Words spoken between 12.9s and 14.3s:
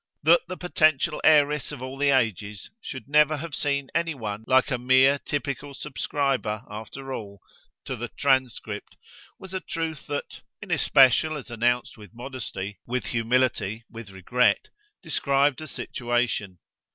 humility, with